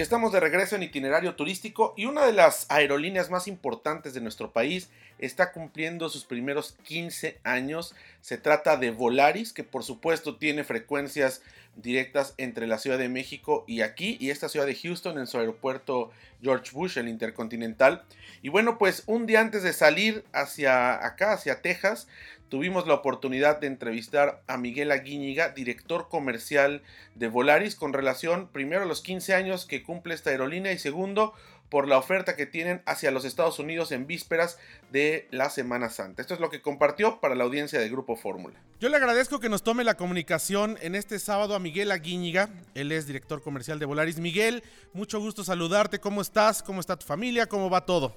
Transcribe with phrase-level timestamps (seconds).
[0.00, 4.50] Estamos de regreso en itinerario turístico y una de las aerolíneas más importantes de nuestro
[4.50, 4.88] país
[5.18, 7.94] está cumpliendo sus primeros 15 años.
[8.22, 11.42] Se trata de Volaris, que por supuesto tiene frecuencias
[11.76, 15.38] directas entre la Ciudad de México y aquí, y esta ciudad de Houston en su
[15.38, 16.10] aeropuerto
[16.42, 18.04] George Bush, el Intercontinental.
[18.42, 22.08] Y bueno, pues un día antes de salir hacia acá, hacia Texas,
[22.48, 26.82] tuvimos la oportunidad de entrevistar a Miguel Aguíñiga, director comercial
[27.14, 31.32] de Volaris, con relación primero a los 15 años que cumple esta aerolínea y segundo
[31.70, 34.58] por la oferta que tienen hacia los Estados Unidos en vísperas
[34.90, 36.20] de la Semana Santa.
[36.20, 38.60] Esto es lo que compartió para la audiencia de Grupo Fórmula.
[38.80, 42.92] Yo le agradezco que nos tome la comunicación en este sábado a Miguel Aguíñiga, él
[42.92, 44.18] es director comercial de Volaris.
[44.18, 46.62] Miguel, mucho gusto saludarte, ¿cómo estás?
[46.62, 47.46] ¿Cómo está tu familia?
[47.46, 48.16] ¿Cómo va todo?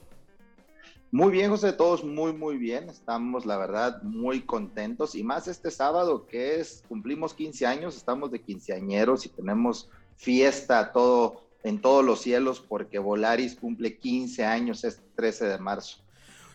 [1.13, 2.89] Muy bien, José, todos muy, muy bien.
[2.89, 5.13] Estamos, la verdad, muy contentos.
[5.13, 10.91] Y más este sábado, que es, cumplimos 15 años, estamos de quinceañeros y tenemos fiesta
[10.91, 15.97] todo, en todos los cielos, porque Volaris cumple 15 años este 13 de marzo.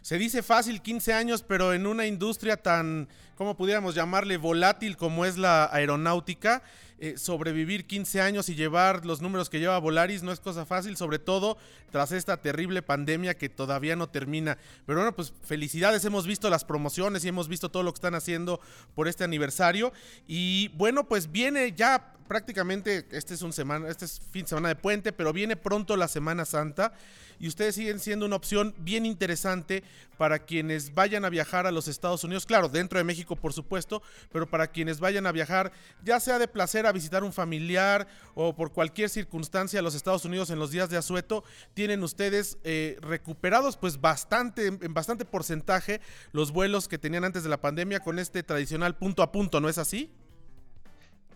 [0.02, 4.36] Se dice fácil 15 años, pero en una industria tan, ¿cómo pudiéramos llamarle?
[4.36, 6.62] Volátil como es la aeronáutica
[7.00, 10.96] eh, sobrevivir 15 años y llevar los números que lleva Volaris no es cosa fácil,
[10.96, 11.56] sobre todo
[11.92, 14.58] tras esta terrible pandemia que todavía no termina.
[14.86, 18.14] Pero bueno, pues felicidades, hemos visto las promociones y hemos visto todo lo que están
[18.14, 18.60] haciendo
[18.94, 19.92] por este aniversario.
[20.26, 24.68] Y bueno, pues viene ya prácticamente, este es un semana, este es fin de semana
[24.68, 26.92] de puente, pero viene pronto la Semana Santa
[27.40, 29.82] y ustedes siguen siendo una opción bien interesante
[30.16, 34.02] para quienes vayan a viajar a los Estados Unidos, claro, dentro de México por supuesto,
[34.30, 35.72] pero para quienes vayan a viajar,
[36.04, 40.50] ya sea de placer visitar un familiar o por cualquier circunstancia a los Estados Unidos
[40.50, 46.00] en los días de asueto, tienen ustedes eh, recuperados pues bastante, en bastante porcentaje
[46.32, 49.68] los vuelos que tenían antes de la pandemia con este tradicional punto a punto, ¿no
[49.68, 50.10] es así?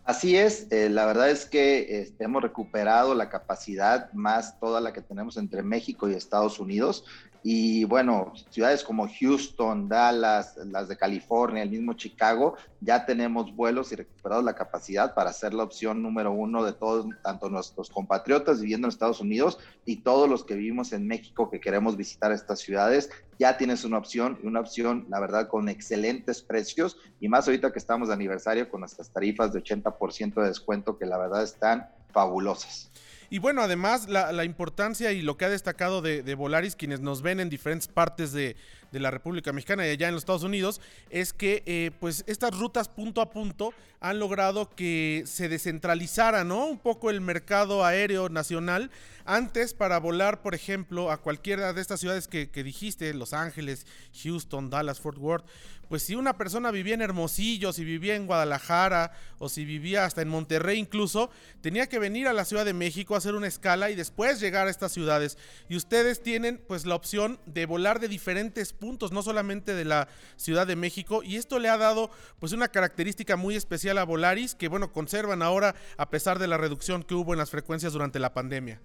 [0.05, 4.92] Así es, eh, la verdad es que este, hemos recuperado la capacidad más toda la
[4.92, 7.05] que tenemos entre México y Estados Unidos.
[7.45, 13.91] Y bueno, ciudades como Houston, Dallas, las de California, el mismo Chicago, ya tenemos vuelos
[13.91, 18.61] y recuperados la capacidad para ser la opción número uno de todos, tanto nuestros compatriotas
[18.61, 22.61] viviendo en Estados Unidos y todos los que vivimos en México que queremos visitar estas
[22.61, 23.11] ciudades.
[23.41, 27.72] Ya tienes una opción y una opción, la verdad, con excelentes precios y más ahorita
[27.72, 31.89] que estamos de aniversario con nuestras tarifas de 80% de descuento que la verdad están
[32.12, 32.93] fabulosas.
[33.32, 37.22] Y bueno, además la, importancia y lo que ha destacado de, de, Volaris, quienes nos
[37.22, 38.56] ven en diferentes partes de,
[38.92, 40.80] de, la República Mexicana y allá en los Estados Unidos,
[41.10, 43.72] es que eh, pues estas rutas punto a punto
[44.03, 46.66] han logrado que se descentralizara, ¿no?
[46.66, 48.91] Un poco el mercado aéreo nacional.
[49.25, 53.86] Antes, para volar, por ejemplo, a cualquiera de estas ciudades que, dijiste, Los Ángeles,
[54.25, 55.47] Houston, Dallas, Fort Worth,
[55.88, 60.22] pues si una persona vivía en Hermosillo, si vivía en Guadalajara o si vivía hasta
[60.22, 61.30] en Monterrey incluso,
[61.60, 64.66] tenía que venir a la Ciudad de México a hacer una escala y después llegar
[64.66, 65.36] a estas ciudades.
[65.69, 70.09] Y ustedes tienen pues la opción de volar de diferentes puntos, no solamente de la
[70.34, 71.22] Ciudad de México.
[71.22, 72.10] Y esto le ha dado
[72.41, 76.59] pues una característica muy especial a Volaris que bueno, conservan ahora a pesar de la
[76.59, 78.81] reducción que hubo en las frecuencias durante la pandemia.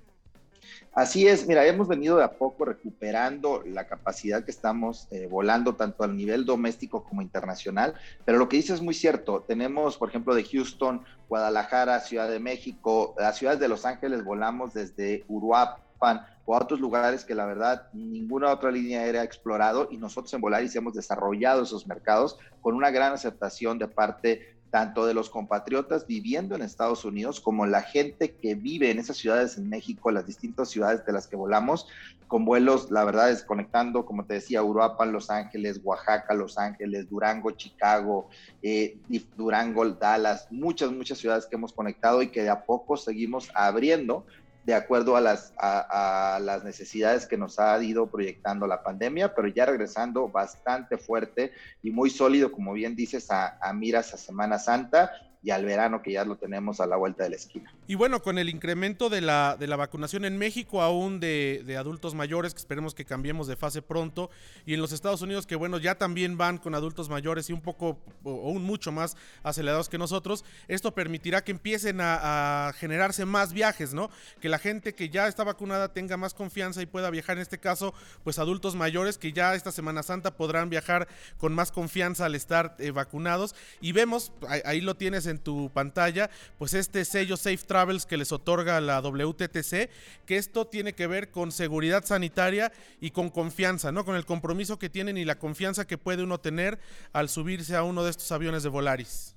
[0.94, 5.76] Así es, mira, hemos venido de a poco recuperando la capacidad que estamos eh, volando
[5.76, 9.44] tanto a nivel doméstico como internacional, pero lo que dices es muy cierto.
[9.48, 14.74] Tenemos, por ejemplo, de Houston, Guadalajara, Ciudad de México, las ciudades de Los Ángeles volamos
[14.76, 19.90] desde Uruapan o a otros lugares que la verdad ninguna otra línea aérea ha explorado
[19.92, 25.06] y nosotros en Volaris hemos desarrollado esos mercados con una gran aceptación de parte tanto
[25.06, 29.58] de los compatriotas viviendo en Estados Unidos como la gente que vive en esas ciudades
[29.58, 31.88] en México, las distintas ciudades de las que volamos,
[32.28, 37.10] con vuelos, la verdad es conectando, como te decía, Uruapan, Los Ángeles, Oaxaca, Los Ángeles,
[37.10, 38.30] Durango, Chicago,
[38.62, 38.98] eh,
[39.38, 44.26] Durango, Dallas, muchas, muchas ciudades que hemos conectado y que de a poco seguimos abriendo
[44.68, 49.48] de acuerdo a las, a, las necesidades que nos ha ido proyectando la pandemia, pero
[49.48, 54.60] ya regresando bastante fuerte y muy sólido, como bien dices, a, a miras a Semana
[54.60, 55.10] Santa
[55.48, 57.74] y al verano que ya lo tenemos a la vuelta de la esquina.
[57.88, 61.78] Y bueno, con el incremento de la, de la vacunación en México, aún de, de,
[61.78, 64.30] adultos mayores, que esperemos que cambiemos de fase pronto,
[64.66, 67.62] y en los Estados Unidos, que bueno, ya también van con adultos mayores y un
[67.62, 73.24] poco, o aún mucho más acelerados que nosotros, esto permitirá que empiecen a, a generarse
[73.24, 74.10] más viajes, ¿no?
[74.42, 77.58] Que la gente que ya está vacunada tenga más confianza y pueda viajar, en este
[77.58, 77.94] caso,
[78.26, 81.08] pues adultos mayores que ya esta Semana Santa podrán viajar
[81.38, 83.56] con más confianza al estar eh, vacunados.
[83.80, 88.18] Y vemos, ahí, ahí lo tienes en tu pantalla, pues este sello Safe Travels que
[88.18, 89.90] les otorga la WTTC,
[90.26, 94.06] que esto tiene que ver con seguridad sanitaria y con confianza, ¿no?
[94.06, 96.80] Con el compromiso que tienen y la confianza que puede uno tener
[97.14, 99.36] al subirse a uno de estos aviones de Volaris.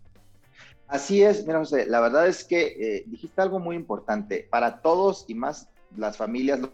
[0.91, 4.49] Así es, mira la verdad es que eh, dijiste algo muy importante.
[4.51, 6.73] Para todos y más las familias, lo,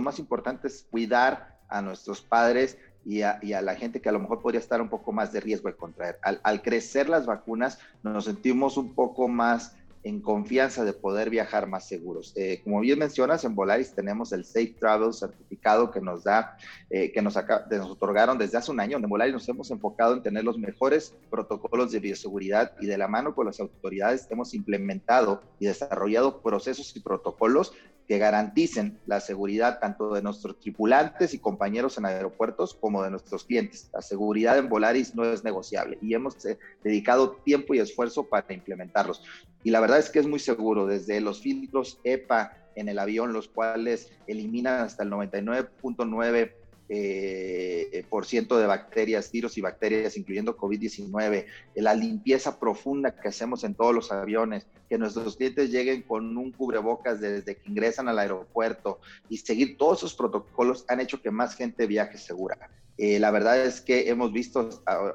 [0.00, 4.40] más importante es cuidar a nuestros padres y a, la gente que a lo mejor
[4.40, 6.18] podría estar un poco más de riesgo de contraer.
[6.22, 11.88] al crecer las vacunas, nos sentimos un poco más en confianza de poder viajar más
[11.88, 12.34] seguros.
[12.36, 16.58] Eh, como bien mencionas, en Volaris tenemos el Safe Travel certificado que nos da,
[16.90, 18.98] eh, que nos, nos otorgaron desde hace un año.
[18.98, 23.08] En Volaris nos hemos enfocado en tener los mejores protocolos de bioseguridad y de la
[23.08, 27.72] mano con las autoridades hemos implementado y desarrollado procesos y protocolos
[28.06, 33.44] que garanticen la seguridad tanto de nuestros tripulantes y compañeros en aeropuertos como de nuestros
[33.44, 33.90] clientes.
[33.92, 38.52] La seguridad en Volaris no es negociable y hemos eh, dedicado tiempo y esfuerzo para
[38.52, 39.22] implementarlos.
[39.62, 43.32] Y la verdad es que es muy seguro, desde los filtros EPA en el avión,
[43.32, 46.52] los cuales eliminan hasta el 99.9
[46.88, 51.46] eh, por ciento de bacterias, virus y bacterias, incluyendo COVID-19,
[51.76, 56.52] la limpieza profunda que hacemos en todos los aviones, que nuestros clientes lleguen con un
[56.52, 61.54] cubrebocas desde que ingresan al aeropuerto y seguir todos esos protocolos han hecho que más
[61.54, 62.70] gente viaje segura.
[62.96, 64.68] Eh, la verdad es que hemos visto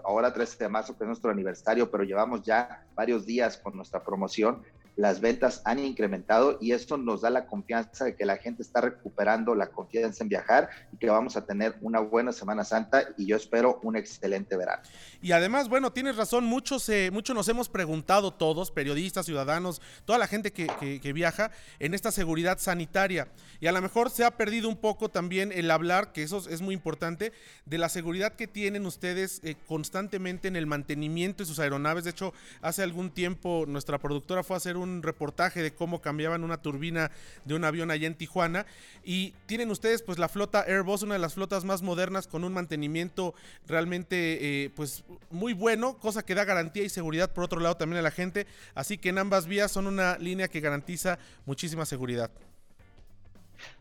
[0.04, 4.04] ahora 13 de marzo, que es nuestro aniversario, pero llevamos ya varios días con nuestra
[4.04, 4.63] promoción
[4.99, 8.81] las ventas han incrementado y esto nos da la confianza de que la gente está
[8.81, 13.25] recuperando la confianza en viajar y que vamos a tener una buena Semana Santa y
[13.25, 14.83] yo espero un excelente verano.
[15.21, 20.18] Y además, bueno, tienes razón, muchos, eh, muchos nos hemos preguntado todos, periodistas, ciudadanos, toda
[20.18, 20.69] la gente que,
[21.13, 23.27] viaja en esta seguridad sanitaria.
[23.60, 26.62] Y a lo mejor se ha perdido un poco también el hablar, que eso es
[26.62, 27.33] muy importante,
[27.66, 32.06] de la seguridad que tienen ustedes eh, constantemente en el mantenimiento de sus aeronaves.
[32.06, 36.45] De hecho, hace algún tiempo nuestra productora fue a hacer un reportaje de cómo cambiaban
[36.45, 37.12] una turbina
[37.44, 38.66] de un avión allá en Tijuana.
[39.04, 42.54] Y tienen ustedes pues la flota Airbus, una de las flotas más modernas con un
[42.54, 43.33] mantenimiento
[43.68, 48.00] realmente eh, pues muy bueno, cosa que da garantía y seguridad por otro lado también
[48.00, 48.47] a la gente.
[48.75, 52.31] Así que en ambas vías son una línea que garantiza muchísima seguridad.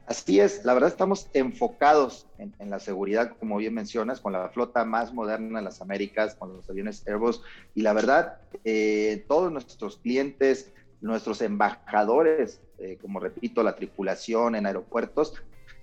[0.07, 4.85] Así es, la verdad estamos enfocados en, la seguridad, como bien mencionas, con la flota
[4.87, 7.43] más moderna en las Américas, con los aviones Airbus.
[7.75, 10.73] Y la verdad, eh, todos nuestros clientes,
[11.03, 15.35] nuestros embajadores, eh, como repito, la tripulación en aeropuertos,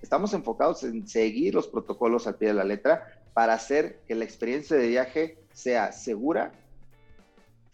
[0.02, 4.24] estamos enfocados en seguir los protocolos al pie de la letra para hacer que la
[4.24, 6.52] experiencia de viaje sea segura,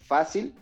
[0.00, 0.52] fácil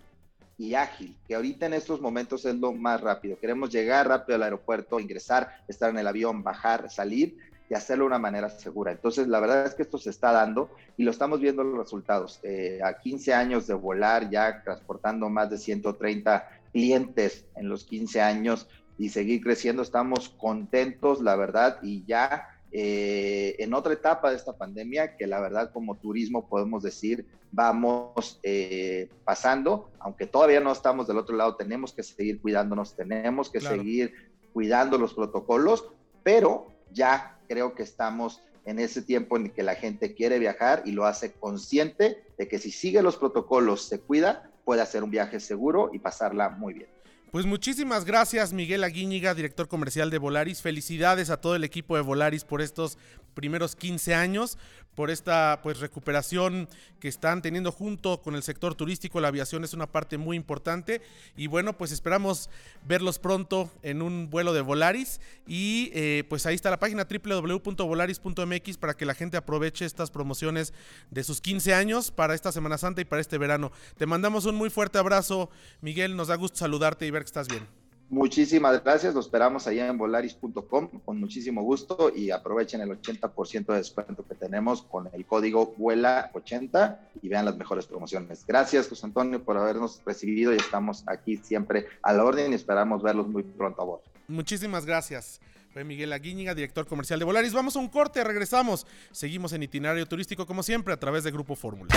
[0.58, 3.38] y ágil, que ahorita en estos momentos es lo más rápido.
[3.38, 7.38] Queremos llegar rápido al aeropuerto, ingresar, estar en el avión, bajar, salir
[7.70, 8.92] y hacerlo de una manera segura.
[8.92, 12.38] Entonces, la verdad es que esto se está dando y lo estamos viendo los resultados.
[12.42, 18.20] Eh, a 15 años de volar, ya transportando más de 130 clientes en los 15
[18.20, 18.68] años
[18.98, 19.80] y seguir creciendo.
[19.80, 25.40] Estamos contentos, la verdad, y ya eh, en otra etapa de esta pandemia que la
[25.40, 31.56] verdad como turismo podemos decir vamos eh, pasando, aunque todavía no estamos del otro lado,
[31.56, 34.14] tenemos que seguir cuidándonos, tenemos que seguir
[34.52, 35.90] cuidando los protocolos,
[36.22, 40.92] pero ya creo que estamos en ese tiempo en que la gente quiere viajar y
[40.92, 45.40] lo hace consciente de que si sigue los protocolos, se cuida, puede hacer un viaje
[45.40, 46.99] seguro y pasarla muy bien.
[47.30, 50.62] Pues muchísimas gracias Miguel Aguíñiga, director comercial de Volaris.
[50.62, 52.98] Felicidades a todo el equipo de Volaris por estos
[53.34, 54.58] primeros 15 años,
[54.94, 59.20] por esta pues recuperación que están teniendo junto con el sector turístico.
[59.20, 61.00] La aviación es una parte muy importante
[61.36, 62.50] y bueno, pues esperamos
[62.86, 68.76] verlos pronto en un vuelo de Volaris y eh, pues ahí está la página www.volaris.mx
[68.78, 70.74] para que la gente aproveche estas promociones
[71.10, 73.72] de sus 15 años para esta Semana Santa y para este verano.
[73.96, 75.50] Te mandamos un muy fuerte abrazo,
[75.80, 77.79] Miguel, nos da gusto saludarte y ver que estás bien.
[78.10, 83.76] Muchísimas gracias, lo esperamos allá en volaris.com con muchísimo gusto y aprovechen el 80% de
[83.76, 88.44] descuento que tenemos con el código VUELA80 y vean las mejores promociones.
[88.44, 93.00] Gracias, José Antonio, por habernos recibido y estamos aquí siempre a la orden y esperamos
[93.00, 94.00] verlos muy pronto a vos.
[94.26, 95.40] Muchísimas gracias.
[95.72, 97.52] Fue Miguel Aguíñiga, director comercial de Volaris.
[97.52, 98.88] Vamos a un corte, regresamos.
[99.12, 101.94] Seguimos en itinerario turístico como siempre a través de Grupo Fórmula.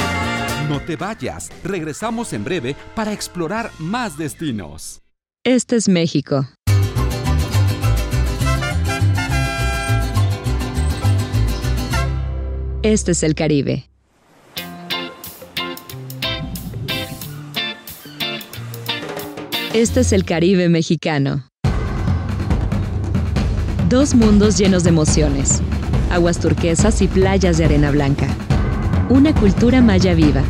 [0.69, 5.02] No te vayas, regresamos en breve para explorar más destinos.
[5.45, 6.47] Este es México.
[12.81, 13.89] Este es el Caribe.
[19.73, 21.49] Este es el Caribe mexicano.
[23.89, 25.61] Dos mundos llenos de emociones,
[26.09, 28.29] aguas turquesas y playas de arena blanca.
[29.09, 30.43] Una cultura maya viva,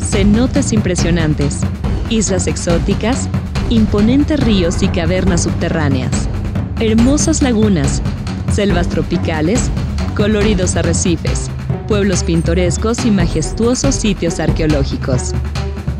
[0.00, 1.60] cenotes impresionantes,
[2.08, 3.28] islas exóticas
[3.70, 6.10] imponentes ríos y cavernas subterráneas,
[6.80, 8.02] hermosas lagunas,
[8.50, 9.70] selvas tropicales,
[10.16, 11.50] coloridos arrecifes,
[11.86, 15.34] pueblos pintorescos y majestuosos sitios arqueológicos.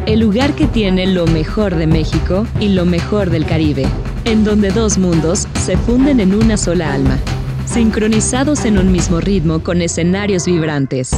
[0.07, 3.87] el lugar que tiene lo mejor de México y lo mejor del Caribe,
[4.25, 7.19] en donde dos mundos se funden en una sola alma,
[7.67, 11.11] sincronizados en un mismo ritmo con escenarios vibrantes.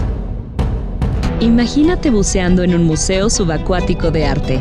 [1.39, 4.61] Imagínate buceando en un museo subacuático de arte,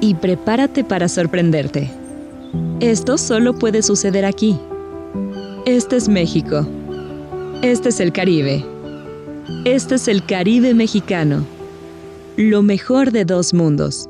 [0.00, 1.90] y prepárate para sorprenderte.
[2.80, 4.58] Esto solo puede suceder aquí.
[5.66, 6.66] Este es México.
[7.62, 8.64] Este es el Caribe.
[9.64, 11.44] Este es el Caribe mexicano.
[12.36, 14.08] Lo mejor de dos mundos.